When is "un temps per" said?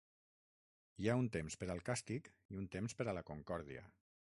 1.23-1.69, 2.63-3.09